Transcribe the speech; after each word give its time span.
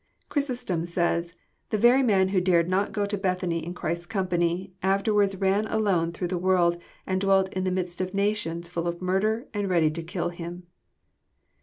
Chrysostom 0.29 0.87
says, 0.87 1.35
*' 1.51 1.69
The 1.69 1.77
very 1.77 2.01
man 2.01 2.29
who 2.29 2.41
dared 2.41 2.67
not 2.67 2.91
go 2.91 3.05
to 3.05 3.17
Bethany 3.19 3.63
in 3.63 3.75
Christ's 3.75 4.07
company, 4.07 4.73
afterwards 4.81 5.35
ran 5.37 5.67
alone 5.67 6.11
through 6.11 6.29
the 6.29 6.39
world, 6.39 6.81
and 7.05 7.21
dwelt 7.21 7.53
in 7.53 7.65
the 7.65 7.71
midst 7.71 8.01
of 8.01 8.11
nations 8.11 8.67
fUU 8.67 8.87
of 8.87 8.99
murder 8.99 9.47
and 9.53 9.69
ready 9.69 9.91
to 9.91 10.01
kill 10.01 10.29
him." 10.29 10.63